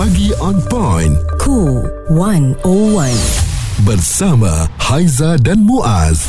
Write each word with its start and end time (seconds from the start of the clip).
Pagi 0.00 0.32
on 0.40 0.56
point. 0.72 1.12
Cool 1.36 1.84
101. 2.08 3.12
Bersama 3.84 4.64
Haiza 4.80 5.36
dan 5.36 5.60
Muaz. 5.60 6.24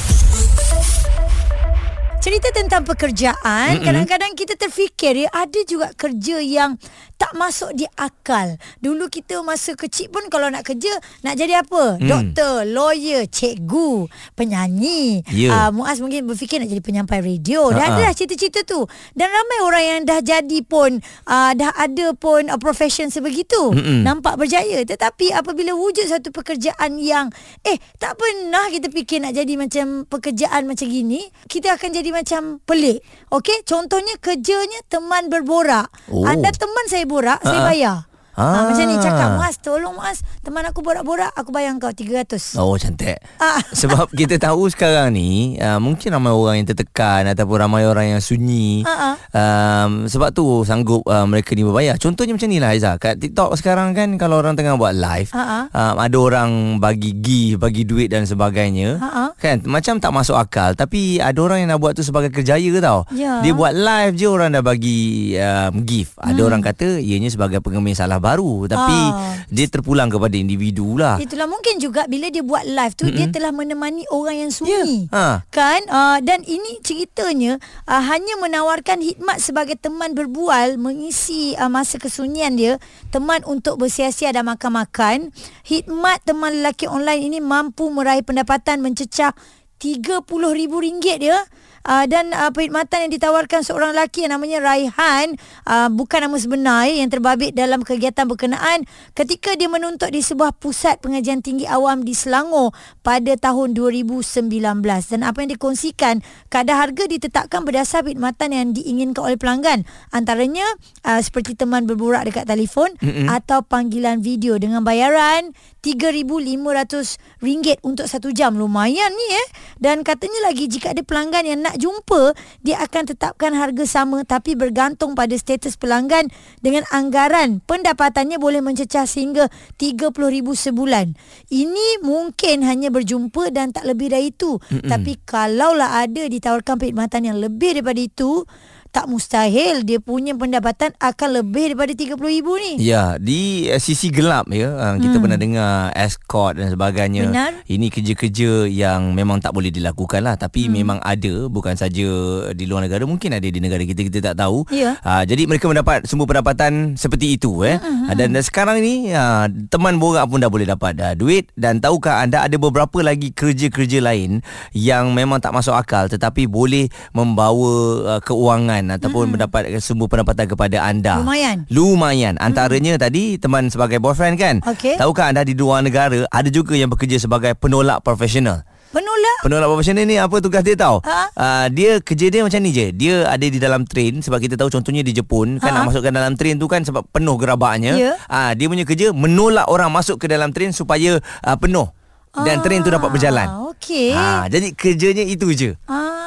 Cerita 2.19 2.51
tentang 2.51 2.83
pekerjaan, 2.83 3.79
mm-hmm. 3.79 3.87
kadang-kadang 3.87 4.35
kita 4.35 4.59
terfikir 4.59 5.23
ya 5.23 5.31
ada 5.31 5.55
juga 5.63 5.87
kerja 5.95 6.43
yang 6.43 6.75
tak 7.21 7.37
masuk 7.37 7.77
di 7.77 7.85
akal. 8.01 8.57
Dulu 8.81 9.05
kita 9.05 9.45
masa 9.45 9.77
kecil 9.77 10.09
pun 10.09 10.25
kalau 10.33 10.49
nak 10.49 10.65
kerja 10.65 10.89
nak 11.21 11.37
jadi 11.37 11.61
apa? 11.61 12.01
Mm. 12.01 12.09
Doktor, 12.09 12.65
lawyer, 12.65 13.29
cikgu, 13.29 14.09
penyanyi. 14.33 15.21
Ya. 15.29 15.69
Uh, 15.69 15.69
Muaz 15.69 16.01
mungkin 16.01 16.25
berfikir 16.25 16.57
nak 16.57 16.73
jadi 16.73 16.81
penyampai 16.81 17.21
radio. 17.21 17.69
Dah 17.69 17.93
ada 17.93 18.09
dah 18.09 18.13
cita-cita 18.17 18.65
tu. 18.65 18.89
Dan 19.13 19.29
ramai 19.29 19.57
orang 19.61 19.83
yang 19.85 20.01
dah 20.09 20.17
jadi 20.25 20.59
pun 20.65 20.97
uh, 21.29 21.51
dah 21.53 21.69
ada 21.77 22.17
pun 22.17 22.49
uh, 22.49 22.57
profession 22.57 23.13
sebegitu. 23.13 23.69
Mm-mm. 23.69 24.01
Nampak 24.01 24.41
berjaya. 24.41 24.81
Tetapi 24.81 25.29
apabila 25.29 25.77
wujud 25.77 26.09
satu 26.09 26.33
pekerjaan 26.33 26.97
yang 26.97 27.29
eh 27.61 27.77
tak 28.01 28.17
pernah 28.17 28.65
kita 28.73 28.89
fikir 28.89 29.21
nak 29.21 29.37
jadi 29.37 29.53
macam 29.61 30.09
pekerjaan 30.09 30.65
macam 30.65 30.89
gini, 30.89 31.29
kita 31.45 31.77
akan 31.77 31.89
jadi 31.93 32.09
macam 32.09 32.41
pelik. 32.65 33.05
Okey, 33.29 33.61
contohnya 33.61 34.17
kerjanya 34.17 34.81
teman 34.89 35.29
berborak. 35.29 35.85
Oh. 36.09 36.25
Anda 36.25 36.49
teman 36.49 36.89
saya 36.89 37.05
borak, 37.11 37.43
saya 37.43 37.67
Ha-ha. 37.67 38.10
Bayar. 38.33 38.39
Ha, 38.41 38.45
Ah. 38.53 38.63
macam 38.65 38.85
ni 38.85 38.95
cakap 38.97 39.29
Muaz 39.33 39.55
tolong 39.57 39.93
Muaz 39.93 40.17
teman 40.39 40.63
aku 40.63 40.79
borak-borak 40.79 41.31
aku 41.31 41.49
bayar 41.49 41.75
kau 41.77 41.89
300 41.89 42.55
Oh 42.55 42.73
cantik 42.73 43.19
Ah. 43.37 43.59
Sebab 43.69 44.07
kita 44.17 44.37
tahu 44.37 44.67
sekarang 44.67 45.11
ni 45.11 45.29
uh, 45.57 45.77
Mungkin 45.77 46.09
ramai 46.09 46.31
orang 46.31 46.55
yang 46.57 46.67
tertekan 46.67 47.27
Ataupun 47.27 47.57
ramai 47.59 47.83
orang 47.83 48.07
yang 48.09 48.21
sunyi 48.21 48.81
Ha-ha. 48.81 49.19
um, 49.31 50.05
Sebab 50.05 50.31
tu 50.31 50.43
sanggup 50.63 51.03
uh, 51.03 51.23
mereka 51.23 51.51
ni 51.51 51.61
berbayar 51.61 51.95
Contohnya 51.95 52.31
macam 52.31 52.47
ni 52.47 52.57
lah 52.57 52.71
Aizah 52.71 52.95
Kat 52.95 53.17
TikTok 53.17 53.51
sekarang 53.53 53.91
kan 53.91 54.15
Kalau 54.15 54.37
orang 54.37 54.53
tengah 54.53 54.75
buat 54.75 54.93
live 54.93 55.27
Ha-ha. 55.29 55.67
um, 55.67 55.95
Ada 55.97 56.17
orang 56.17 56.49
bagi 56.77 57.11
give 57.13 57.57
Bagi 57.57 57.83
duit 57.83 58.07
dan 58.07 58.23
sebagainya 58.23 58.95
Ha-ha. 58.97 59.23
Kan 59.35 59.65
macam 59.65 59.97
tak 59.97 60.11
masuk 60.11 60.35
akal 60.35 60.71
Tapi 60.73 61.19
ada 61.19 61.35
orang 61.37 61.61
yang 61.61 61.69
nak 61.69 61.79
buat 61.79 61.93
tu 61.93 62.01
sebagai 62.01 62.31
kerjaya 62.31 62.71
tau 62.79 63.03
Ya. 63.11 63.41
Dia 63.41 63.51
buat 63.51 63.73
live 63.73 64.13
je 64.15 64.25
orang 64.25 64.49
dah 64.51 64.63
bagi 64.63 65.01
um, 65.35 65.83
gift 65.83 66.15
Ada 66.15 66.37
Hmm. 66.37 66.47
orang 66.47 66.61
kata 66.61 66.97
Ianya 66.97 67.27
sebagai 67.27 67.59
pengemis 67.59 67.97
salah 67.97 68.20
baru 68.21 68.69
Tapi 68.69 68.93
Ah. 69.01 69.33
dia 69.49 69.65
terpulang 69.65 70.07
kepada 70.07 70.37
individu 70.37 70.95
lah 70.95 71.17
Itulah 71.17 71.49
mungkin 71.49 71.81
juga 71.81 72.05
bila 72.05 72.29
dia 72.29 72.45
buat 72.45 72.61
live 72.63 72.93
tu 72.93 73.09
mm-hmm. 73.09 73.17
dia 73.17 73.27
telah 73.33 73.51
menemani 73.55 74.03
orang 74.11 74.47
yang 74.47 74.51
sunyi. 74.51 75.07
Ya, 75.07 75.15
ha. 75.15 75.25
Kan? 75.49 75.81
Uh, 75.87 76.19
dan 76.21 76.43
ini 76.43 76.83
ceritanya 76.83 77.57
uh, 77.87 78.03
hanya 78.03 78.37
menawarkan 78.37 78.99
khidmat 78.99 79.39
sebagai 79.39 79.79
teman 79.79 80.11
berbual 80.11 80.75
mengisi 80.75 81.55
uh, 81.55 81.71
masa 81.71 81.97
kesunyian 81.97 82.59
dia, 82.59 82.77
teman 83.09 83.41
untuk 83.47 83.79
bersia-sia 83.79 84.35
dan 84.35 84.45
makan-makan. 84.45 85.31
Khidmat 85.63 86.21
teman 86.27 86.61
lelaki 86.61 86.85
online 86.85 87.31
ini 87.31 87.39
mampu 87.39 87.87
meraih 87.89 88.21
pendapatan 88.21 88.83
mencecah 88.83 89.33
RM30,000 89.81 91.17
dia. 91.17 91.37
Uh, 91.81 92.05
dan 92.05 92.29
uh, 92.31 92.53
perkhidmatan 92.53 93.09
yang 93.09 93.11
ditawarkan 93.17 93.65
seorang 93.65 93.97
lelaki 93.97 94.23
yang 94.25 94.37
namanya 94.37 94.61
Raihan 94.61 95.33
uh, 95.65 95.89
bukan 95.89 96.29
nama 96.29 96.37
sebenar 96.37 96.85
ya, 96.85 97.01
yang 97.01 97.09
terbabit 97.09 97.57
dalam 97.57 97.81
kegiatan 97.81 98.29
berkenaan 98.29 98.85
ketika 99.17 99.57
dia 99.57 99.65
menuntut 99.65 100.13
di 100.13 100.21
sebuah 100.21 100.53
pusat 100.61 101.01
pengajian 101.01 101.41
tinggi 101.41 101.65
awam 101.65 102.05
di 102.05 102.13
Selangor 102.13 102.69
pada 103.01 103.33
tahun 103.33 103.73
2019 103.73 104.45
dan 104.85 105.21
apa 105.25 105.37
yang 105.41 105.49
dikongsikan 105.57 106.21
kadar 106.53 106.85
harga 106.85 107.09
ditetapkan 107.09 107.65
berdasar 107.65 108.05
perkhidmatan 108.05 108.49
yang 108.53 108.67
diinginkan 108.77 109.21
oleh 109.25 109.37
pelanggan 109.41 109.81
antaranya 110.13 110.65
uh, 111.01 111.17
seperti 111.17 111.57
teman 111.57 111.89
berborak 111.89 112.29
dekat 112.29 112.45
telefon 112.45 112.93
Mm-mm. 113.01 113.25
atau 113.25 113.65
panggilan 113.65 114.21
video 114.21 114.61
dengan 114.61 114.85
bayaran 114.85 115.53
RM3,500 115.81 117.81
untuk 117.85 118.05
satu 118.09 118.33
jam. 118.33 118.57
Lumayan 118.57 119.13
ni 119.13 119.27
eh. 119.33 119.47
Dan 119.81 120.05
katanya 120.05 120.49
lagi 120.49 120.69
jika 120.69 120.93
ada 120.93 121.05
pelanggan 121.05 121.45
yang 121.45 121.61
nak 121.61 121.77
jumpa 121.77 122.33
dia 122.61 122.81
akan 122.81 123.13
tetapkan 123.13 123.53
harga 123.53 123.85
sama 123.85 124.25
tapi 124.25 124.53
bergantung 124.53 125.13
pada 125.13 125.33
status 125.37 125.77
pelanggan 125.77 126.29
dengan 126.61 126.85
anggaran. 126.93 127.61
Pendapatannya 127.65 128.41
boleh 128.41 128.61
mencecah 128.65 129.05
sehingga 129.05 129.49
RM30,000 129.77 130.47
sebulan. 130.69 131.07
Ini 131.49 132.05
mungkin 132.05 132.65
hanya 132.65 132.93
berjumpa 132.93 133.53
dan 133.53 133.73
tak 133.73 133.85
lebih 133.85 134.13
dari 134.13 134.29
itu. 134.31 134.57
Mm-mm. 134.71 134.87
tapi 134.87 135.19
kalaulah 135.27 136.01
ada 136.01 136.23
ditawarkan 136.25 136.79
perkhidmatan 136.79 137.27
yang 137.27 137.37
lebih 137.37 137.77
daripada 137.77 138.01
itu 138.01 138.47
tak 138.91 139.07
mustahil 139.07 139.81
dia 139.81 139.97
punya 139.97 140.35
pendapatan 140.35 140.91
akan 140.99 141.41
lebih 141.41 141.73
daripada 141.73 141.91
RM30,000 141.91 142.47
ni 142.59 142.71
Ya, 142.77 143.15
di 143.15 143.67
uh, 143.67 143.79
sisi 143.79 144.11
gelap 144.11 144.47
ya, 144.47 144.69
uh, 144.69 144.95
kita 144.95 145.15
Hmm. 145.15 145.23
pernah 145.23 145.39
dengar 145.39 145.73
escort 145.93 146.55
dan 146.55 146.67
sebagainya. 146.67 147.31
Benar. 147.31 147.51
Ini 147.63 147.87
kerja-kerja 147.87 148.65
yang 148.65 149.11
memang 149.11 149.39
tak 149.39 149.51
boleh 149.51 149.69
dilakukan 149.69 150.21
lah, 150.21 150.35
tapi 150.35 150.67
Hmm. 150.67 150.73
memang 150.73 150.99
ada, 150.99 151.47
bukan 151.47 151.73
saja 151.73 152.07
di 152.51 152.63
luar 152.65 152.83
negara, 152.83 153.03
mungkin 153.03 153.31
ada 153.31 153.43
di 153.43 153.57
negara 153.57 153.79
kita 153.81 154.03
kita 154.03 154.19
tak 154.21 154.35
tahu. 154.37 154.67
Ya. 154.69 154.99
Uh, 154.99 155.23
jadi 155.23 155.47
mereka 155.47 155.65
mendapat 155.65 156.03
semua 156.03 156.27
pendapatan 156.27 156.95
seperti 156.95 157.35
itu 157.35 157.63
eh. 157.63 157.79
Hmm, 157.79 158.11
Uh, 158.11 158.15
dan, 158.17 158.33
dan 158.33 158.43
sekarang 158.43 158.81
ni 158.81 159.13
uh, 159.13 159.45
teman 159.69 159.95
borak 159.95 160.25
pun 160.25 160.41
dah 160.41 160.49
boleh 160.49 160.65
dapat 160.65 160.97
uh, 160.99 161.13
duit 161.13 161.47
dan 161.53 161.77
tahukah 161.77 162.19
anda 162.19 162.41
ada 162.41 162.57
beberapa 162.57 162.99
lagi 162.99 163.29
kerja-kerja 163.29 164.01
lain 164.01 164.41
yang 164.73 165.13
memang 165.13 165.37
tak 165.37 165.53
masuk 165.53 165.71
akal 165.71 166.09
tetapi 166.09 166.43
boleh 166.43 166.89
membawa 167.13 167.71
uh, 168.17 168.21
keuangan 168.21 168.80
ataupun 168.89 169.37
mendapat 169.37 169.69
semua 169.83 170.07
pendapatan 170.09 170.49
kepada 170.49 170.77
anda. 170.81 171.21
Lumayan. 171.21 171.57
Lumayan. 171.69 172.35
Antaranya 172.41 172.97
hmm. 172.97 173.01
tadi 173.01 173.23
teman 173.37 173.69
sebagai 173.69 174.01
boyfriend 174.01 174.39
kan. 174.39 174.55
Okey. 174.65 174.97
Tahukah 174.97 175.29
anda 175.29 175.45
di 175.45 175.53
luar 175.53 175.85
negara 175.85 176.25
ada 176.31 176.49
juga 176.49 176.73
yang 176.73 176.89
bekerja 176.89 177.21
sebagai 177.21 177.53
penolak 177.53 178.01
profesional. 178.01 178.65
penolak 178.91 179.39
Penolak 179.41 179.67
profesional 179.71 180.03
ni 180.03 180.19
apa 180.19 180.35
tugas 180.43 180.61
dia 180.61 180.75
tahu? 180.75 180.99
Ha? 181.01 181.21
Uh, 181.33 181.65
dia 181.71 181.97
kerja 182.03 182.27
dia 182.29 182.41
macam 182.43 182.59
ni 182.61 182.69
je. 182.75 182.91
Dia 182.93 183.25
ada 183.25 183.45
di 183.47 183.57
dalam 183.57 183.87
train 183.87 184.21
sebab 184.21 184.37
kita 184.37 184.59
tahu 184.59 184.69
contohnya 184.69 185.01
di 185.01 185.15
Jepun 185.15 185.57
kan 185.57 185.71
Ha? 185.71 185.77
nak 185.81 185.83
masukkan 185.89 186.11
dalam 186.13 186.35
train 186.37 186.59
tu 186.59 186.67
kan 186.67 186.83
sebab 186.83 187.07
penuh 187.09 187.39
gerabaknya. 187.39 187.93
Ya. 187.97 188.13
Ah 188.29 188.51
dia 188.53 188.67
punya 188.67 188.85
kerja 188.85 189.15
menolak 189.15 189.65
orang 189.71 189.89
masuk 189.89 190.21
ke 190.21 190.29
dalam 190.29 190.53
train 190.53 190.75
supaya 190.75 191.17
uh, 191.21 191.57
penuh 191.57 191.89
dan 192.31 192.63
train 192.63 192.79
tu 192.79 192.91
dapat 192.93 193.09
berjalan. 193.11 193.47
Ah, 193.47 193.71
Okey. 193.75 194.13
Ah 194.15 194.43
jadi 194.47 194.71
kerjanya 194.71 195.25
itu 195.25 195.51
je. 195.51 195.75
Ah, 195.89 196.20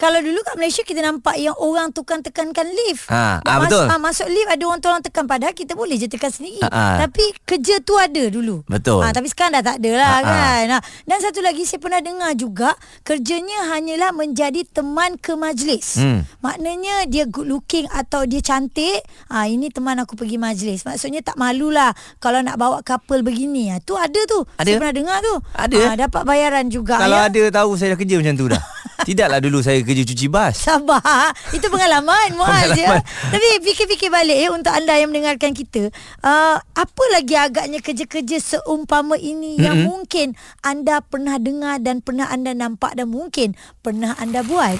kalau 0.00 0.18
dulu 0.24 0.40
kat 0.40 0.56
Malaysia 0.56 0.82
kita 0.86 1.04
nampak 1.04 1.36
yang 1.36 1.56
orang 1.60 1.92
tukang 1.92 2.24
tekankan 2.24 2.64
lift. 2.64 3.10
Ha, 3.12 3.44
ah, 3.44 3.58
betul. 3.60 3.84
ah, 3.84 4.00
masuk 4.00 4.28
lift 4.30 4.48
ada 4.48 4.62
orang 4.64 4.80
tolong 4.80 5.02
tekan 5.04 5.28
padahal 5.28 5.52
kita 5.52 5.76
boleh 5.76 6.00
je 6.00 6.08
tekan 6.08 6.32
sendiri. 6.32 6.64
Ha, 6.64 6.68
ha. 6.72 6.84
Tapi 7.04 7.24
kerja 7.44 7.82
tu 7.84 7.98
ada 8.00 8.22
dulu. 8.32 8.64
Betul. 8.64 9.04
Ah, 9.04 9.12
tapi 9.12 9.28
sekarang 9.28 9.60
dah 9.60 9.64
tak 9.64 9.76
ada 9.84 9.92
lah 9.94 10.06
Ha, 10.08 10.18
ha. 10.18 10.24
kan. 10.24 10.64
Ah, 10.78 10.82
dan 11.04 11.18
satu 11.20 11.44
lagi 11.44 11.68
saya 11.68 11.80
pernah 11.84 12.00
dengar 12.00 12.32
juga 12.32 12.72
kerjanya 13.04 13.74
hanyalah 13.76 14.16
menjadi 14.16 14.64
teman 14.70 15.20
ke 15.20 15.36
majlis. 15.36 16.00
Hmm. 16.00 16.24
Maknanya 16.40 17.04
dia 17.10 17.28
good 17.28 17.50
looking 17.50 17.84
atau 17.92 18.24
dia 18.24 18.40
cantik, 18.40 19.04
ah 19.28 19.44
ini 19.50 19.68
teman 19.68 19.98
aku 20.00 20.14
pergi 20.14 20.38
majlis. 20.40 20.86
Maksudnya 20.86 21.20
tak 21.20 21.36
malulah 21.36 21.92
kalau 22.22 22.40
nak 22.40 22.56
bawa 22.56 22.80
couple 22.86 23.26
begini. 23.26 23.74
Ah 23.74 23.80
tu 23.82 23.98
ada 23.98 24.20
tu. 24.24 24.46
Ada? 24.56 24.68
Saya 24.68 24.80
pernah 24.80 24.94
dengar 24.94 25.18
tu. 25.20 25.34
Ada, 25.56 25.76
eh? 25.76 25.96
dapat 25.98 26.22
bayaran 26.22 26.66
juga 26.70 27.00
Kalau 27.00 27.18
ya. 27.18 27.26
ada 27.26 27.42
tahu 27.50 27.70
saya 27.74 27.94
dah 27.94 27.98
kerja 27.98 28.14
macam 28.22 28.34
tu 28.38 28.46
dah. 28.52 28.62
Tidaklah 29.06 29.38
dulu 29.38 29.62
saya 29.62 29.78
kerja 29.86 30.02
cuci 30.02 30.26
bas. 30.26 30.58
Sabar 30.58 31.30
Itu 31.54 31.70
pengalaman 31.70 32.34
Muaz 32.34 32.74
ya. 32.74 32.98
Tapi 33.02 33.46
fikir-fikir 33.62 34.10
balik 34.10 34.34
ya 34.34 34.48
Untuk 34.50 34.74
anda 34.74 34.98
yang 34.98 35.14
mendengarkan 35.14 35.54
kita 35.54 35.94
uh, 36.26 36.58
Apa 36.58 37.04
lagi 37.14 37.38
agaknya 37.38 37.78
kerja-kerja 37.78 38.42
seumpama 38.42 39.14
ini 39.14 39.54
mm-hmm. 39.54 39.66
Yang 39.66 39.78
mungkin 39.86 40.26
anda 40.66 40.98
pernah 40.98 41.38
dengar 41.38 41.78
Dan 41.78 42.02
pernah 42.02 42.26
anda 42.26 42.50
nampak 42.54 42.98
Dan 42.98 43.14
mungkin 43.14 43.54
pernah 43.86 44.18
anda 44.18 44.42
buat 44.42 44.78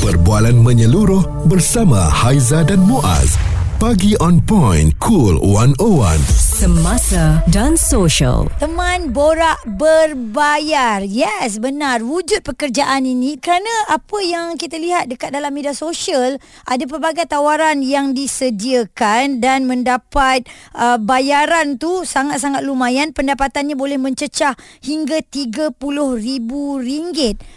Perbualan 0.00 0.56
menyeluruh 0.64 1.44
bersama 1.44 2.08
Haiza 2.08 2.64
dan 2.64 2.80
Muaz. 2.80 3.36
Pagi 3.76 4.16
on 4.16 4.40
point, 4.40 4.96
cool 4.96 5.36
101. 5.44 6.49
Semasa 6.60 7.40
dan 7.48 7.72
social. 7.72 8.44
Teman 8.60 9.16
borak 9.16 9.64
berbayar. 9.64 11.00
Yes, 11.00 11.56
benar. 11.56 12.04
Wujud 12.04 12.44
pekerjaan 12.44 13.08
ini 13.08 13.40
kerana 13.40 13.88
apa 13.88 14.20
yang 14.20 14.60
kita 14.60 14.76
lihat 14.76 15.08
dekat 15.08 15.32
dalam 15.32 15.56
media 15.56 15.72
sosial, 15.72 16.36
ada 16.68 16.84
pelbagai 16.84 17.24
tawaran 17.32 17.80
yang 17.80 18.12
disediakan 18.12 19.40
dan 19.40 19.64
mendapat 19.64 20.44
uh, 20.76 21.00
bayaran 21.00 21.80
tu 21.80 22.04
sangat-sangat 22.04 22.60
lumayan. 22.60 23.16
Pendapatannya 23.16 23.72
boleh 23.72 23.96
mencecah 23.96 24.52
hingga 24.84 25.24
RM30,000. 25.32 26.52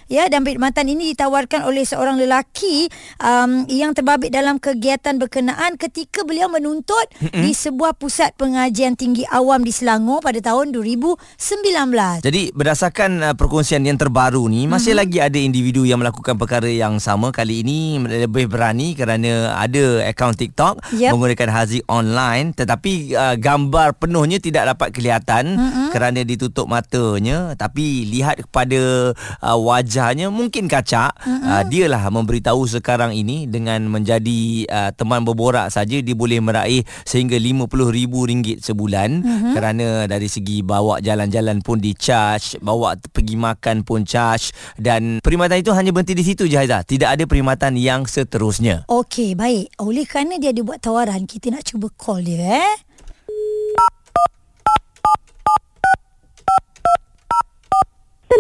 Ya, 0.08 0.32
dan 0.32 0.48
perkhidmatan 0.48 0.88
ini 0.88 1.12
ditawarkan 1.12 1.68
oleh 1.68 1.84
seorang 1.84 2.16
lelaki 2.16 2.88
um, 3.20 3.68
yang 3.68 3.92
terbabit 3.92 4.32
dalam 4.32 4.64
kegiatan 4.64 5.20
berkenaan 5.20 5.76
ketika 5.76 6.24
beliau 6.24 6.48
menuntut 6.48 7.12
di 7.20 7.52
sebuah 7.52 8.00
pusat 8.00 8.32
pengajian 8.40 8.93
Perguruan 8.94 9.10
Tinggi 9.18 9.26
Awam 9.26 9.62
di 9.66 9.74
Selangor 9.74 10.22
pada 10.22 10.38
tahun 10.38 10.70
2019. 10.70 12.22
Jadi 12.22 12.42
berdasarkan 12.54 13.12
uh, 13.26 13.34
perkongsian 13.34 13.82
yang 13.82 13.98
terbaru 13.98 14.46
ni 14.46 14.70
masih 14.70 14.94
mm-hmm. 14.94 15.02
lagi 15.02 15.18
ada 15.18 15.40
individu 15.42 15.82
yang 15.82 15.98
melakukan 15.98 16.38
perkara 16.38 16.70
yang 16.70 17.02
sama 17.02 17.34
kali 17.34 17.66
ini 17.66 17.98
lebih 17.98 18.46
berani 18.46 18.94
kerana 18.94 19.58
ada 19.58 20.06
akaun 20.06 20.38
TikTok 20.38 20.94
yep. 20.94 21.10
menggunakan 21.10 21.50
Haziq 21.50 21.84
online 21.90 22.54
tetapi 22.54 23.18
uh, 23.18 23.36
gambar 23.42 23.98
penuhnya 23.98 24.38
tidak 24.38 24.78
dapat 24.78 24.94
kelihatan 24.94 25.58
mm-hmm. 25.58 25.88
kerana 25.90 26.22
ditutup 26.22 26.70
matanya 26.70 27.58
tapi 27.58 28.06
lihat 28.06 28.46
kepada 28.46 29.14
uh, 29.42 29.58
wajahnya 29.58 30.30
mungkin 30.30 30.70
kacak 30.70 31.18
mm-hmm. 31.18 31.50
uh, 31.50 31.64
dialah 31.66 32.04
memberitahu 32.14 32.70
sekarang 32.70 33.18
ini 33.18 33.50
dengan 33.50 33.90
menjadi 33.90 34.70
uh, 34.70 34.92
teman 34.94 35.26
berborak 35.26 35.74
saja 35.74 35.98
dia 35.98 36.14
boleh 36.14 36.38
meraih 36.38 36.86
sehingga 37.10 37.42
RM50,000 37.42 38.62
sebulan 38.62 38.83
mm-hmm. 38.92 39.54
kerana 39.54 39.88
dari 40.10 40.28
segi 40.28 40.66
bawa 40.66 41.00
jalan-jalan 41.00 41.62
pun 41.64 41.80
di 41.80 41.94
charge, 41.94 42.58
bawa 42.60 42.98
pergi 43.00 43.36
makan 43.40 43.86
pun 43.88 44.04
charge 44.04 44.52
dan 44.76 45.24
perkhidmatan 45.24 45.62
itu 45.62 45.72
hanya 45.72 45.92
berhenti 45.94 46.18
di 46.18 46.26
situ 46.26 46.48
je 46.50 46.58
Haiza. 46.60 46.84
Tidak 46.84 47.08
ada 47.08 47.24
perkhidmatan 47.24 47.78
yang 47.80 48.04
seterusnya. 48.10 48.88
Okey, 48.90 49.36
baik. 49.38 49.76
Oleh 49.80 50.04
kerana 50.08 50.40
dia 50.42 50.52
ada 50.52 50.62
buat 50.64 50.80
tawaran, 50.82 51.24
kita 51.30 51.54
nak 51.54 51.64
cuba 51.68 51.88
call 51.94 52.26
dia 52.26 52.64
eh. 52.64 52.76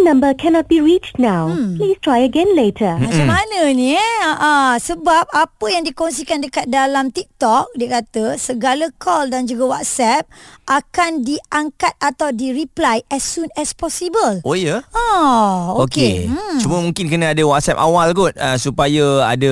Number 0.03 0.35
cannot 0.35 0.67
be 0.67 0.83
reached 0.83 1.15
now. 1.15 1.47
Hmm. 1.47 1.79
Please 1.79 1.95
try 2.03 2.27
again 2.27 2.51
later. 2.59 2.99
Macam 2.99 3.23
mana 3.23 3.71
ni 3.71 3.95
eh? 3.95 4.19
Uh, 4.35 4.75
sebab 4.75 5.31
apa 5.31 5.65
yang 5.71 5.87
dikongsikan 5.87 6.43
dekat 6.43 6.67
dalam 6.67 7.07
TikTok, 7.07 7.71
dia 7.79 7.87
kata 7.87 8.35
segala 8.35 8.91
call 8.99 9.31
dan 9.31 9.47
juga 9.47 9.79
WhatsApp 9.79 10.27
akan 10.67 11.23
diangkat 11.23 11.95
atau 12.03 12.35
di-reply 12.35 12.99
as 13.07 13.23
soon 13.23 13.47
as 13.55 13.71
possible. 13.71 14.43
Oh 14.43 14.59
ya? 14.59 14.83
Yeah? 14.83 14.91
Ah, 14.91 15.71
okey. 15.87 15.87
Okay. 15.87 16.15
Hmm. 16.27 16.57
Cuma 16.59 16.83
mungkin 16.83 17.07
kena 17.07 17.31
ada 17.31 17.43
WhatsApp 17.47 17.79
awal 17.79 18.11
kot 18.11 18.35
uh, 18.35 18.59
supaya 18.59 19.23
ada 19.23 19.51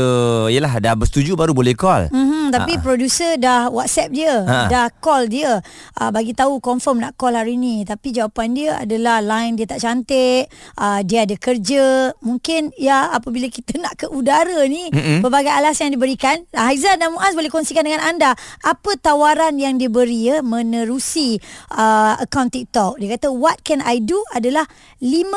yalah 0.52 0.84
dah 0.84 1.00
bersetuju 1.00 1.40
baru 1.40 1.56
boleh 1.56 1.76
call. 1.80 2.12
Hmm, 2.12 2.52
tapi 2.52 2.76
uh. 2.76 2.82
producer 2.84 3.40
dah 3.40 3.72
WhatsApp 3.72 4.12
dia, 4.12 4.44
uh. 4.44 4.68
dah 4.68 4.92
call 5.00 5.32
dia. 5.32 5.64
Uh, 5.96 6.12
bagi 6.12 6.36
tahu 6.36 6.60
confirm 6.60 7.00
nak 7.00 7.16
call 7.16 7.40
hari 7.40 7.56
ni, 7.56 7.88
tapi 7.88 8.12
jawapan 8.12 8.52
dia 8.52 8.72
adalah 8.84 9.24
line 9.24 9.56
dia 9.56 9.68
tak 9.68 9.80
cantik 9.84 10.41
baik 10.42 10.48
uh, 10.78 11.00
dia 11.06 11.30
ada 11.30 11.36
kerja. 11.38 12.16
Mungkin 12.22 12.74
ya 12.78 13.14
apabila 13.14 13.48
kita 13.48 13.78
nak 13.84 14.02
ke 14.02 14.06
udara 14.10 14.66
ni 14.66 14.90
mm-hmm. 14.90 15.22
pelbagai 15.22 15.54
alasan 15.54 15.92
yang 15.92 16.02
diberikan. 16.02 16.38
Haizan 16.56 16.98
dan 16.98 17.14
Muaz 17.14 17.38
boleh 17.38 17.52
kongsikan 17.54 17.86
dengan 17.86 18.02
anda 18.02 18.34
apa 18.66 18.92
tawaran 18.98 19.62
yang 19.62 19.78
diberi 19.78 20.34
ya 20.34 20.42
menerusi 20.42 21.38
uh, 21.74 22.18
akaun 22.18 22.50
TikTok? 22.50 22.98
Dia 22.98 23.18
kata 23.18 23.30
what 23.30 23.62
can 23.62 23.84
I 23.86 24.02
do? 24.02 24.18
adalah 24.32 24.64
5 25.04 25.28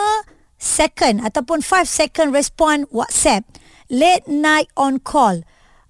second 0.61 1.25
ataupun 1.25 1.61
5 1.61 1.85
second 1.85 2.31
respond 2.31 2.87
WhatsApp. 2.95 3.45
Late 3.93 4.25
night 4.31 4.71
on 4.79 5.03
call. 5.03 5.45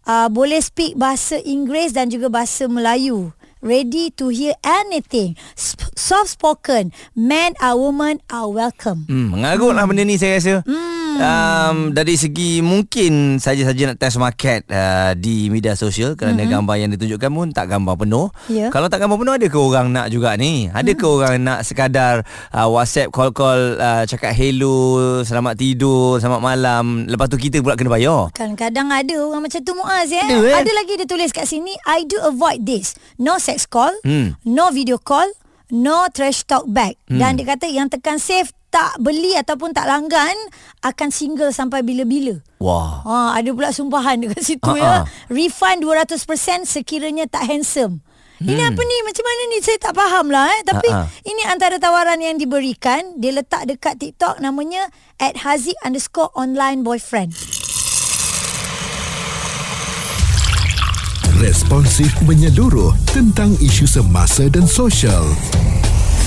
Uh, 0.05 0.29
boleh 0.29 0.61
speak 0.61 1.01
bahasa 1.01 1.41
Inggeris 1.41 1.97
dan 1.97 2.13
juga 2.13 2.29
bahasa 2.29 2.69
Melayu 2.69 3.33
ready 3.65 4.13
to 4.21 4.29
hear 4.29 4.53
anything. 4.63 5.35
Soft 5.57 6.37
spoken, 6.37 6.93
man 7.17 7.57
or 7.59 7.81
woman 7.81 8.21
are 8.29 8.53
welcome. 8.53 9.09
Hmm, 9.09 9.33
mengarutlah 9.33 9.89
hmm. 9.89 9.91
benda 9.97 10.05
ni 10.05 10.21
saya 10.21 10.37
rasa. 10.37 10.55
Hmm. 10.69 11.04
Um, 11.19 11.77
dari 11.95 12.19
segi 12.19 12.59
mungkin 12.65 13.39
saja-saja 13.39 13.93
nak 13.93 13.99
test 14.03 14.19
market 14.19 14.67
uh, 14.71 15.15
di 15.15 15.49
media 15.49 15.79
sosial 15.79 16.19
kerana 16.19 16.43
mm-hmm. 16.43 16.55
gambar 16.55 16.77
yang 16.81 16.91
ditunjukkan 16.97 17.31
pun 17.31 17.49
tak 17.55 17.71
gambar 17.71 17.95
penuh. 17.95 18.27
Yeah. 18.51 18.71
Kalau 18.75 18.91
tak 18.91 19.05
gambar 19.05 19.17
penuh 19.21 19.35
ada 19.39 19.47
ke 19.47 19.59
orang 19.59 19.87
nak 19.95 20.07
juga 20.11 20.35
ni? 20.35 20.67
Ada 20.71 20.93
ke 20.97 21.07
mm. 21.07 21.15
orang 21.15 21.33
nak 21.43 21.61
sekadar 21.63 22.27
uh, 22.51 22.69
WhatsApp 22.71 23.15
call-call 23.15 23.79
uh, 23.79 24.03
cakap 24.09 24.35
hello, 24.35 25.21
selamat 25.23 25.55
tidur, 25.55 26.19
selamat 26.19 26.41
malam. 26.43 27.07
Lepas 27.07 27.31
tu 27.31 27.39
kita 27.39 27.63
pula 27.63 27.79
kena 27.79 27.95
bayar. 27.95 28.35
Kadang-kadang 28.35 28.89
ada 28.91 29.15
orang 29.23 29.47
macam 29.47 29.61
tu 29.63 29.73
Muaz 29.75 30.11
ya. 30.11 30.27
Ada, 30.27 30.37
eh? 30.41 30.55
ada 30.59 30.71
lagi 30.75 30.93
dia 30.99 31.07
tulis 31.07 31.31
kat 31.31 31.47
sini 31.47 31.75
I 31.87 32.07
do 32.07 32.19
avoid 32.23 32.67
this. 32.67 32.99
No 33.19 33.39
sex 33.39 33.67
call, 33.69 33.95
mm. 34.03 34.41
no 34.47 34.71
video 34.75 34.99
call, 34.99 35.31
no 35.71 36.11
trash 36.11 36.43
talk 36.47 36.67
back. 36.67 36.99
Mm. 37.07 37.19
Dan 37.19 37.31
dia 37.39 37.47
kata 37.55 37.67
yang 37.71 37.87
tekan 37.87 38.19
save 38.19 38.51
tak 38.75 38.99
beli 38.99 39.39
ataupun 39.39 39.71
tak 39.71 39.87
langgan 39.87 40.35
akan 40.83 41.09
single 41.15 41.55
sampai 41.55 41.87
bila-bila. 41.87 42.43
Wah. 42.59 43.07
Ha, 43.07 43.39
ada 43.39 43.55
pula 43.55 43.71
sumpahan 43.71 44.19
dekat 44.27 44.43
situ 44.43 44.67
uh-uh. 44.67 45.07
ya. 45.07 45.07
Refund 45.31 45.87
200% 45.87 46.67
sekiranya 46.67 47.31
tak 47.31 47.47
handsome. 47.47 48.03
Hmm. 48.43 48.51
Ini 48.51 48.75
apa 48.75 48.83
ni? 48.83 48.97
Macam 49.07 49.23
mana 49.23 49.43
ni? 49.55 49.59
Saya 49.63 49.79
tak 49.79 49.95
faham 49.95 50.27
lah 50.27 50.51
eh. 50.51 50.61
Tapi 50.67 50.91
uh-uh. 50.91 51.07
ini 51.23 51.43
antara 51.47 51.79
tawaran 51.79 52.19
yang 52.19 52.35
diberikan. 52.35 53.15
Dia 53.23 53.31
letak 53.31 53.71
dekat 53.71 54.03
TikTok 54.03 54.43
namanya 54.43 54.91
at 55.23 55.39
hazik 55.47 55.79
underscore 55.87 56.35
online 56.35 56.83
boyfriend. 56.83 57.31
Responsif 61.39 62.11
menyeluruh 62.27 62.91
tentang 63.15 63.55
isu 63.63 63.87
semasa 63.87 64.51
dan 64.51 64.67
sosial. 64.67 65.23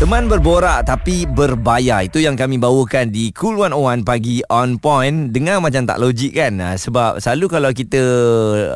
Teman 0.00 0.32
berborak 0.32 0.88
tapi 0.88 1.28
berbayar 1.28 2.00
Itu 2.00 2.24
yang 2.24 2.32
kami 2.32 2.56
bawakan 2.56 3.12
di 3.12 3.36
Cool 3.36 3.60
101 3.60 4.00
pagi 4.00 4.40
on 4.48 4.80
point 4.80 5.28
Dengar 5.28 5.60
macam 5.60 5.84
tak 5.84 6.00
logik 6.00 6.40
kan 6.40 6.56
ah, 6.56 6.72
Sebab 6.72 7.20
selalu 7.20 7.52
kalau 7.52 7.68
kita 7.68 8.00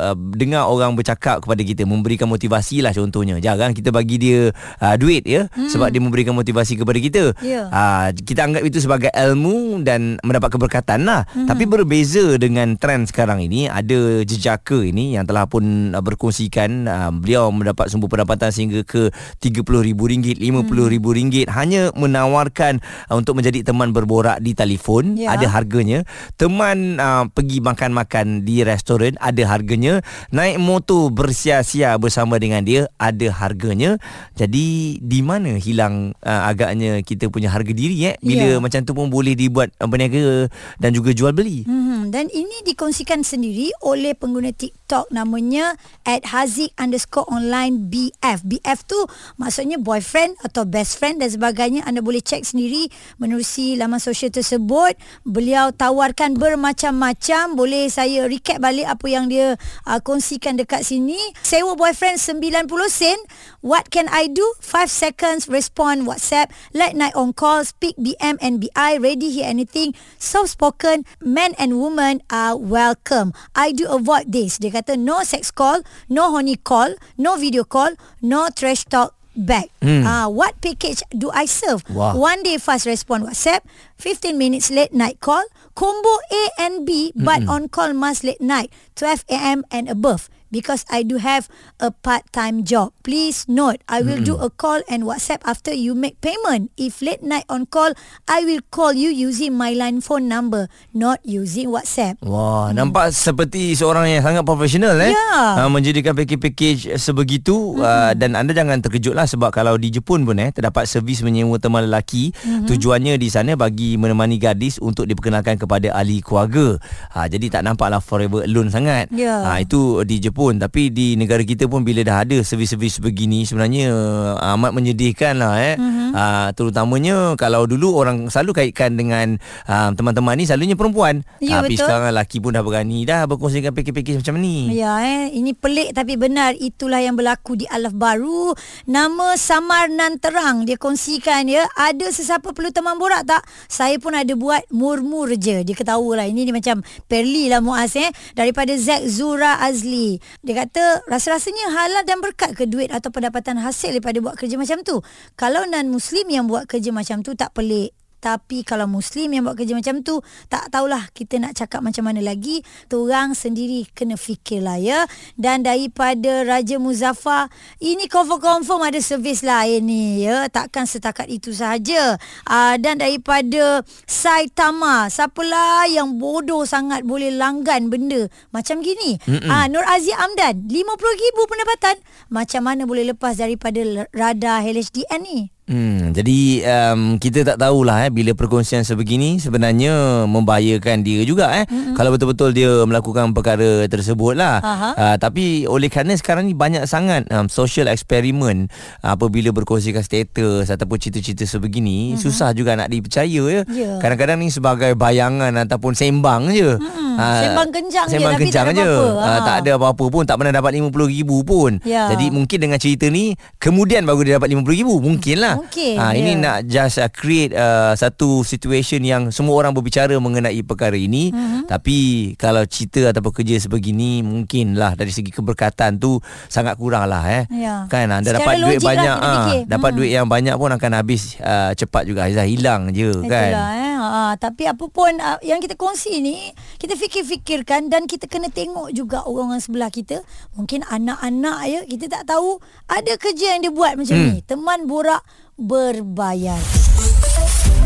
uh, 0.05 0.13
dengar 0.13 0.69
orang 0.69 0.93
bercakap 0.93 1.41
kepada 1.41 1.65
kita 1.65 1.81
Memberikan 1.89 2.29
motivasi 2.29 2.85
lah 2.85 2.93
contohnya 2.93 3.41
Jarang 3.41 3.73
kita 3.73 3.89
bagi 3.89 4.21
dia 4.21 4.53
uh, 4.53 4.95
duit 5.01 5.25
ya 5.25 5.49
hmm. 5.49 5.65
Sebab 5.65 5.89
dia 5.89 5.97
memberikan 5.97 6.37
motivasi 6.37 6.77
kepada 6.77 7.01
kita 7.01 7.33
yeah. 7.41 7.73
Ya. 7.73 7.73
uh, 7.73 8.07
Kita 8.13 8.45
anggap 8.45 8.61
itu 8.61 8.77
sebagai 8.77 9.09
ilmu 9.09 9.81
dan 9.81 10.21
mendapat 10.21 10.53
keberkatan 10.53 11.09
lah 11.09 11.25
hmm. 11.33 11.49
Tapi 11.49 11.65
berbeza 11.65 12.37
dengan 12.37 12.77
trend 12.77 13.09
sekarang 13.09 13.41
ini 13.41 13.65
Ada 13.65 14.21
jejaka 14.29 14.77
ini 14.77 15.17
yang 15.17 15.25
telah 15.25 15.49
pun 15.49 15.89
berkongsikan 15.89 16.85
uh, 16.85 17.09
Beliau 17.17 17.49
mendapat 17.49 17.89
sumber 17.89 18.13
pendapatan 18.13 18.53
sehingga 18.53 18.85
ke 18.85 19.09
RM30,000, 19.41 20.37
RM50,000 20.37 21.14
hmm 21.15 21.23
ringgit 21.25 21.47
hanya 21.47 21.95
menawarkan 21.95 22.83
uh, 23.07 23.15
untuk 23.15 23.39
menjadi 23.39 23.63
teman 23.63 23.95
berborak 23.95 24.43
di 24.43 24.51
telefon. 24.51 25.15
Ya. 25.15 25.33
ada 25.39 25.47
harganya. 25.47 26.03
Teman 26.35 26.99
uh, 26.99 27.25
pergi 27.31 27.63
makan-makan 27.63 28.43
di 28.43 28.61
restoran 28.67 29.15
ada 29.23 29.41
harganya. 29.47 30.03
Naik 30.35 30.59
motor 30.59 31.09
bersia-sia 31.09 31.95
bersama 31.95 32.35
dengan 32.35 32.67
dia 32.67 32.91
ada 32.99 33.31
harganya. 33.31 33.95
Jadi 34.35 34.99
di 34.99 35.19
mana 35.23 35.55
hilang 35.55 36.11
uh, 36.21 36.51
agaknya 36.51 36.99
kita 37.01 37.31
punya 37.31 37.47
harga 37.47 37.71
diri 37.71 38.11
eh? 38.11 38.15
Bila 38.19 38.59
ya. 38.59 38.61
macam 38.61 38.83
tu 38.83 38.91
pun 38.91 39.07
boleh 39.07 39.33
dibuat 39.33 39.71
uh, 39.79 39.87
berniaga 39.87 40.51
dan 40.77 40.91
juga 40.91 41.15
jual 41.15 41.31
beli 41.31 41.63
hmm, 41.65 42.09
dan 42.09 42.27
ini 42.31 42.63
dikongsikan 42.65 43.21
sendiri 43.21 43.71
oleh 43.85 44.13
pengguna 44.17 44.51
TikTok 44.51 44.84
namanya 45.09 45.79
at 46.03 46.27
hazik 46.29 46.75
underscore 46.75 47.25
online 47.31 47.87
BF 47.87 48.45
BF 48.45 48.79
tu 48.83 48.99
maksudnya 49.39 49.81
boyfriend 49.81 50.37
atau 50.43 50.67
best 50.67 50.99
friend 51.01 51.15
friend 51.15 51.21
dan 51.23 51.29
sebagainya. 51.31 51.81
Anda 51.87 52.03
boleh 52.03 52.19
cek 52.19 52.43
sendiri 52.43 52.91
menerusi 53.21 53.79
laman 53.79 54.03
sosial 54.03 54.33
tersebut. 54.33 54.99
Beliau 55.23 55.71
tawarkan 55.71 56.35
bermacam-macam. 56.35 57.55
Boleh 57.55 57.87
saya 57.87 58.27
recap 58.27 58.59
balik 58.59 58.89
apa 58.89 59.05
yang 59.07 59.31
dia 59.31 59.55
uh, 59.87 59.99
kongsikan 60.03 60.59
dekat 60.59 60.83
sini? 60.83 61.17
Sewa 61.39 61.77
boyfriend 61.77 62.19
90 62.19 62.67
sen. 62.91 63.19
What 63.63 63.93
can 63.93 64.11
I 64.11 64.27
do? 64.27 64.43
5 64.59 64.91
seconds 64.91 65.47
respond 65.47 66.09
WhatsApp. 66.09 66.51
Late 66.75 66.97
night 66.99 67.15
on 67.15 67.31
call 67.31 67.63
speak 67.63 67.95
BM 67.95 68.35
and 68.43 68.59
BI 68.59 68.91
ready 68.99 69.31
hear 69.31 69.47
anything? 69.47 69.95
Soft 70.19 70.57
spoken 70.57 71.07
men 71.23 71.55
and 71.55 71.79
women 71.79 72.25
are 72.27 72.59
welcome. 72.59 73.31
I 73.55 73.71
do 73.71 73.87
avoid 73.87 74.35
this. 74.35 74.59
Dia 74.59 74.74
kata 74.75 74.99
no 74.99 75.23
sex 75.23 75.55
call 75.55 75.79
no 76.11 76.35
honey 76.35 76.59
call 76.59 76.91
no 77.15 77.39
video 77.39 77.63
call 77.63 77.95
no 78.19 78.51
trash 78.51 78.83
talk 78.91 79.15
back. 79.35 79.67
Hmm. 79.83 80.07
Uh, 80.07 80.27
what 80.31 80.55
package 80.63 81.03
do 81.11 81.29
I 81.31 81.45
serve? 81.45 81.83
Wow. 81.91 82.15
One 82.17 82.41
day 82.41 82.57
fast 82.57 82.87
response 82.87 83.27
WhatsApp, 83.27 83.67
15 83.99 84.39
minutes 84.39 84.71
late 84.71 84.95
night 84.95 85.19
call, 85.19 85.43
combo 85.75 86.15
A 86.31 86.43
and 86.57 86.87
B 86.87 87.11
but 87.15 87.43
mm-hmm. 87.43 87.51
on 87.51 87.61
call 87.69 87.93
must 87.93 88.23
late 88.23 88.39
night, 88.41 88.71
12 88.95 89.25
a.m. 89.29 89.59
and 89.69 89.91
above. 89.91 90.31
Because 90.55 90.87
I 90.87 91.03
do 91.03 91.19
have 91.19 91.51
a 91.83 91.91
part-time 91.91 92.63
job. 92.63 92.95
Please 93.03 93.43
note, 93.51 93.83
I 93.91 93.99
will 93.99 94.23
do 94.23 94.39
a 94.39 94.47
call 94.47 94.79
and 94.87 95.03
WhatsApp 95.03 95.43
after 95.43 95.75
you 95.75 95.91
make 95.91 96.23
payment. 96.23 96.71
If 96.79 97.03
late 97.03 97.19
night 97.19 97.43
on 97.51 97.67
call, 97.67 97.91
I 98.23 98.47
will 98.47 98.63
call 98.71 98.95
you 98.95 99.11
using 99.11 99.59
my 99.59 99.75
line 99.75 99.99
phone 99.99 100.31
number, 100.31 100.71
not 100.95 101.19
using 101.27 101.67
WhatsApp. 101.67 102.23
Wah, 102.23 102.71
hmm. 102.71 102.79
nampak 102.79 103.11
seperti 103.11 103.75
seorang 103.75 104.07
yang 104.07 104.23
sangat 104.23 104.47
profesional 104.47 104.95
eh. 105.03 105.11
Ya. 105.11 105.59
Uh, 105.59 105.67
menjadikan 105.67 106.15
package-package 106.15 106.95
sebegitu 106.95 107.75
hmm. 107.75 107.83
uh, 107.83 108.11
dan 108.15 108.39
anda 108.39 108.55
jangan 108.55 108.79
terkejutlah 108.79 109.27
sebab 109.27 109.51
kalau 109.51 109.75
di 109.75 109.91
Jepun 109.91 110.23
pun 110.23 110.39
eh 110.39 110.55
terdapat 110.55 110.87
servis 110.87 111.19
menyewa 111.19 111.59
teman 111.59 111.91
lelaki. 111.91 112.31
Hmm. 112.47 112.63
Tujuannya 112.63 113.19
di 113.19 113.27
sana 113.27 113.59
bagi 113.59 113.99
menemani 113.99 114.39
gadis 114.39 114.79
untuk 114.79 115.03
diperkenalkan 115.03 115.59
kepada 115.59 115.91
ahli 115.91 116.23
keluarga. 116.23 116.79
Ha, 117.11 117.27
jadi 117.27 117.59
tak 117.59 117.67
nampaklah 117.67 117.99
forever 117.99 118.45
alone 118.45 118.69
sangat. 118.69 119.09
Ya. 119.11 119.41
Ha, 119.41 119.59
itu 119.59 120.05
di 120.05 120.21
Jepun 120.21 120.44
tapi 120.53 120.93
di 120.93 121.17
negara 121.17 121.41
kita 121.41 121.65
pun 121.65 121.81
bila 121.81 122.05
dah 122.05 122.21
ada 122.21 122.37
servis-servis 122.45 123.01
begini 123.01 123.49
sebenarnya 123.49 123.89
uh, 123.89 124.53
amat 124.53 124.71
menyedihkan 124.77 125.41
lah 125.41 125.57
eh. 125.57 125.73
Hmm. 125.73 126.13
Uh, 126.15 126.47
terutamanya 126.53 127.33
kalau 127.35 127.65
dulu 127.65 127.97
orang 127.97 128.29
selalu 128.29 128.61
kaitkan 128.61 128.93
dengan 128.93 129.41
uh, 129.65 129.89
teman-teman 129.97 130.37
ni 130.37 130.45
selalunya 130.45 130.77
perempuan. 130.77 131.25
Ya, 131.41 131.59
tapi 131.59 131.73
betul. 131.73 131.89
sekarang 131.89 132.13
lelaki 132.13 132.37
pun 132.37 132.53
dah 132.53 132.61
berani 132.61 133.03
dah 133.03 133.25
berkongsikan 133.25 133.73
package-package 133.73 134.21
macam 134.21 134.37
ni. 134.37 134.77
Ya 134.77 135.01
eh, 135.01 135.33
ini 135.33 135.57
pelik 135.57 135.97
tapi 135.97 136.15
benar 136.15 136.53
itulah 136.53 137.01
yang 137.01 137.17
berlaku 137.17 137.57
di 137.57 137.65
Alaf 137.65 137.97
Baru. 137.97 138.53
Nama 138.85 139.33
Samar 139.39 139.89
Nan 139.89 140.21
Terang 140.21 140.69
dia 140.69 140.77
kongsikan 140.77 141.49
ya, 141.49 141.65
ada 141.73 142.05
sesiapa 142.13 142.53
perlu 142.53 142.69
teman 142.69 143.01
borak 143.01 143.25
tak? 143.25 143.41
Saya 143.65 143.97
pun 143.97 144.13
ada 144.13 144.31
buat 144.37 144.61
murmur 144.69 145.33
je. 145.39 145.63
Dia 145.63 145.75
ketawa 145.75 146.23
lah 146.23 146.27
ini 146.29 146.45
dia 146.45 146.53
macam 146.53 146.83
Perli 147.07 147.47
lah 147.47 147.63
Muaz 147.63 147.95
eh 147.95 148.11
daripada 148.35 148.75
Zack 148.75 149.07
Zura 149.07 149.61
Azli. 149.63 150.19
Dia 150.43 150.65
kata 150.65 151.07
rasa-rasanya 151.07 151.71
halal 151.71 152.03
dan 152.03 152.19
berkat 152.19 152.57
ke 152.57 152.67
duit 152.67 152.91
atau 152.91 153.13
pendapatan 153.13 153.61
hasil 153.61 153.95
daripada 153.95 154.19
buat 154.19 154.35
kerja 154.35 154.59
macam 154.59 154.83
tu. 154.83 154.99
Kalau 155.39 155.63
non 155.69 155.87
muslim 155.87 156.27
yang 156.27 156.49
buat 156.49 156.67
kerja 156.67 156.91
macam 156.91 157.23
tu 157.23 157.37
tak 157.37 157.55
pelik. 157.55 157.95
Tapi 158.19 158.65
kalau 158.65 158.89
Muslim 158.89 159.31
yang 159.31 159.45
buat 159.45 159.55
kerja 159.55 159.77
macam 159.77 160.01
tu, 160.01 160.19
tak 160.49 160.73
tahulah 160.73 161.07
kita 161.13 161.37
nak 161.37 161.53
cakap 161.55 161.85
macam 161.85 162.09
mana 162.09 162.25
lagi. 162.25 162.65
Orang 162.95 163.37
sendiri 163.37 163.85
kena 163.93 164.17
fikirlah 164.17 164.81
ya. 164.81 165.05
Dan 165.37 165.61
daripada 165.61 166.41
Raja 166.41 166.81
Muzaffar, 166.81 167.53
ini 167.77 168.09
confirm-confirm 168.09 168.81
ada 168.81 168.97
servis 168.97 169.45
lain 169.45 169.85
ni 169.85 170.25
ya. 170.25 170.49
Takkan 170.49 170.89
setakat 170.89 171.29
itu 171.29 171.53
sahaja. 171.53 172.17
Uh, 172.49 172.75
dan 172.81 172.97
daripada 172.97 173.85
Saitama, 174.09 175.11
siapalah 175.11 175.85
yang 175.85 176.17
bodoh 176.17 176.65
sangat 176.65 177.05
boleh 177.05 177.29
langgan 177.29 177.93
benda 177.93 178.25
macam 178.49 178.81
gini. 178.81 179.21
Ah 179.45 179.65
uh, 179.65 179.65
Nur 179.69 179.85
Aziz 179.85 180.15
Amdan, 180.17 180.65
RM50,000 180.65 181.37
pendapatan. 181.45 181.95
Macam 182.33 182.61
mana 182.65 182.89
boleh 182.89 183.05
lepas 183.13 183.37
daripada 183.37 184.09
radar 184.11 184.65
HLHDN 184.65 185.21
ni? 185.21 185.54
Hmm, 185.65 186.13
jadi 186.13 186.61
um, 186.93 187.17
kita 187.17 187.41
tak 187.41 187.57
tahulah 187.57 188.05
eh 188.05 188.13
bila 188.13 188.37
perkongsian 188.37 188.85
sebegini 188.85 189.41
sebenarnya 189.41 189.89
membahayakan 190.25 191.01
dia 191.01 191.25
juga 191.25 191.49
eh 191.51 191.65
mm-hmm. 191.65 191.97
kalau 191.97 192.13
betul-betul 192.13 192.53
dia 192.53 192.69
melakukan 192.85 193.33
perkara 193.33 193.89
tersebut 193.89 194.37
lah. 194.37 194.61
Uh, 194.93 195.17
tapi 195.17 195.65
oleh 195.65 195.89
kerana 195.89 196.13
sekarang 196.13 196.45
ni 196.45 196.53
banyak 196.53 196.85
sangat 196.85 197.25
um, 197.33 197.49
social 197.49 197.89
experiment 197.89 198.69
uh, 199.01 199.17
apabila 199.17 199.49
berkongsikan 199.49 199.99
status 199.99 200.69
ataupun 200.69 201.01
cerita-cerita 201.01 201.49
sebegini 201.49 202.13
mm-hmm. 202.13 202.21
susah 202.21 202.53
juga 202.53 202.77
nak 202.77 202.93
dipercaya 202.93 203.25
ya. 203.25 203.61
Ya. 203.65 203.97
Kadang-kadang 203.97 204.37
ni 204.37 204.53
sebagai 204.53 204.93
bayangan 204.93 205.49
ataupun 205.65 205.97
sembang 205.97 206.53
je. 206.53 206.77
Mm-mm. 206.77 207.03
Ah, 207.15 207.39
Sembang 207.41 207.71
kencang 207.71 208.05
je, 208.05 208.19
sembang 208.19 208.35
tapi 208.35 208.43
tak 208.43 208.47
kencang 208.51 208.67
ada 208.67 208.75
je. 208.75 208.91
apa-apa. 208.91 209.15
Ah, 209.15 209.31
Ah. 209.31 209.39
tak 209.41 209.55
ada 209.63 209.71
apa-apa 209.79 210.03
pun 210.11 210.23
tak 210.27 210.35
pernah 210.35 210.51
dapat 210.51 210.71
RM50,000 210.75 211.29
pun. 211.41 211.71
Ya. 211.87 212.11
Jadi 212.11 212.25
mungkin 212.27 212.57
dengan 212.59 212.75
cerita 212.75 213.07
ni 213.07 213.33
kemudian 213.55 214.03
baru 214.03 214.21
dia 214.21 214.35
dapat 214.35 214.51
RM50,000 214.51 214.89
mungkin 214.99 215.35
lah. 215.55 215.57
Mungkin, 215.57 215.95
Ah, 215.97 216.11
ini 216.11 216.31
ya. 216.31 216.37
nak 216.37 216.57
just 216.65 216.97
uh, 216.97 217.07
create 217.07 217.51
uh, 217.51 217.93
satu 217.93 218.41
situation 218.41 218.99
yang 218.99 219.23
semua 219.29 219.55
orang 219.55 219.71
berbicara 219.71 220.11
mengenai 220.15 220.59
perkara 220.61 220.93
ini 220.93 221.31
Mhm. 221.31 221.65
tapi 221.65 221.97
kalau 222.35 222.61
cerita 222.63 223.09
ataupun 223.09 223.31
kerja 223.33 223.55
sebegini 223.57 224.19
mungkinlah 224.19 224.93
dari 224.93 225.09
segi 225.09 225.29
keberkatan 225.29 225.95
tu 225.95 226.19
sangat 226.45 226.75
kurang 226.75 227.07
lah 227.07 227.23
eh. 227.25 227.43
Ya. 227.49 227.87
Kan 227.87 228.09
anda 228.09 228.29
Secara 228.29 228.39
dapat 228.41 228.55
duit 228.59 228.77
lah 228.77 228.85
banyak 228.85 229.15
kita 229.15 229.25
ah, 229.25 229.33
fikir. 229.47 229.61
dapat 229.67 229.89
Mhm. 229.89 229.97
duit 229.97 230.11
yang 230.11 230.27
banyak 230.27 230.55
pun 230.55 230.71
akan 230.71 230.91
habis 230.93 231.21
uh, 231.39 231.71
cepat 231.71 232.03
juga 232.03 232.25
Aizah 232.25 232.43
hilang 232.43 232.89
je 232.89 233.09
kan. 233.23 233.49
Itulah 233.49 233.71
eh. 233.73 233.94
Ha, 234.05 234.37
tapi 234.37 234.69
apa 234.69 234.85
pun 234.85 235.17
uh, 235.17 235.41
yang 235.41 235.57
kita 235.57 235.73
kongsi 235.73 236.21
ni, 236.21 236.53
kita 236.77 236.93
fikir-fikirkan 236.93 237.89
dan 237.89 238.05
kita 238.05 238.29
kena 238.29 238.53
tengok 238.53 238.93
juga 238.93 239.25
orang-orang 239.25 239.61
sebelah 239.61 239.89
kita. 239.89 240.21
Mungkin 240.53 240.85
anak-anak 240.85 241.57
ya, 241.65 241.81
kita 241.83 242.05
tak 242.07 242.29
tahu 242.29 242.61
ada 242.85 243.17
kerja 243.17 243.57
yang 243.57 243.65
dia 243.65 243.73
buat 243.73 243.97
macam 243.97 244.15
Hmm. 244.15 244.37
ni. 244.37 244.45
Teman 244.45 244.85
borak 244.85 245.25
berbayar. 245.57 246.61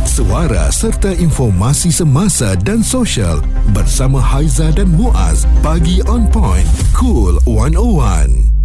Suara 0.03 0.67
serta 0.67 1.15
informasi 1.15 1.95
semasa 1.95 2.51
dan 2.59 2.83
sosial 2.83 3.39
bersama 3.71 4.19
Haiza 4.19 4.67
dan 4.75 4.91
Muaz. 4.91 5.47
Pagi 5.63 6.03
on 6.11 6.27
point. 6.27 6.67
Cool 6.91 7.39
101. 7.47 8.58